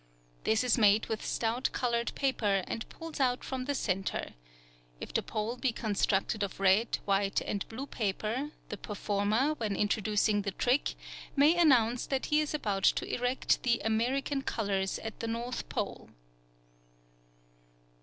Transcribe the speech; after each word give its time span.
—This 0.45 0.63
is 0.63 0.79
made 0.79 1.05
with 1.09 1.23
stout 1.23 1.69
colored 1.73 2.11
paper, 2.15 2.63
and 2.65 2.89
pulls 2.89 3.19
out 3.19 3.43
from 3.43 3.65
the 3.65 3.75
center. 3.75 4.33
If 4.99 5.13
the 5.13 5.21
pole 5.21 5.57
be 5.57 5.71
constructed 5.71 6.41
of 6.41 6.59
red, 6.59 6.97
white 7.05 7.39
and 7.41 7.63
blue 7.69 7.85
paper 7.85 8.49
the 8.69 8.77
performer, 8.77 9.53
when 9.53 9.75
introducing 9.75 10.41
the 10.41 10.49
trick, 10.57 10.95
may 11.35 11.55
announce 11.55 12.07
that 12.07 12.25
he 12.33 12.39
is 12.39 12.55
about 12.55 12.85
to 12.85 13.05
erect 13.13 13.61
the 13.61 13.79
American 13.85 14.41
Colors 14.41 14.97
at 15.03 15.19
the 15.19 15.27
North 15.27 15.69
Pole. 15.69 16.09